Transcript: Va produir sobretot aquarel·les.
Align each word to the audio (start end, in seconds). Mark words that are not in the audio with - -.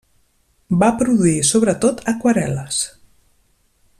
Va 0.83 0.87
produir 1.01 1.35
sobretot 1.51 2.03
aquarel·les. 2.13 2.83